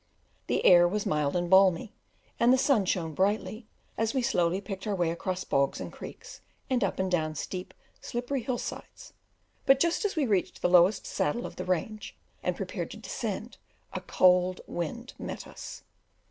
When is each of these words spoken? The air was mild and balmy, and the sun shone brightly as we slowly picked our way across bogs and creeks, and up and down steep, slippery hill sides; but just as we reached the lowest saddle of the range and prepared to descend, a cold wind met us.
The 0.47 0.65
air 0.65 0.87
was 0.87 1.05
mild 1.05 1.35
and 1.35 1.47
balmy, 1.47 1.93
and 2.39 2.51
the 2.51 2.57
sun 2.57 2.85
shone 2.85 3.13
brightly 3.13 3.67
as 3.99 4.15
we 4.15 4.23
slowly 4.23 4.59
picked 4.59 4.87
our 4.87 4.95
way 4.95 5.11
across 5.11 5.43
bogs 5.43 5.79
and 5.79 5.93
creeks, 5.93 6.41
and 6.71 6.83
up 6.83 6.97
and 6.97 7.11
down 7.11 7.35
steep, 7.35 7.71
slippery 8.01 8.41
hill 8.41 8.57
sides; 8.57 9.13
but 9.67 9.79
just 9.79 10.03
as 10.03 10.15
we 10.15 10.25
reached 10.25 10.63
the 10.63 10.69
lowest 10.69 11.05
saddle 11.05 11.45
of 11.45 11.55
the 11.55 11.65
range 11.65 12.17
and 12.41 12.55
prepared 12.55 12.89
to 12.89 12.97
descend, 12.97 13.59
a 13.93 14.01
cold 14.01 14.61
wind 14.65 15.13
met 15.19 15.45
us. 15.45 15.83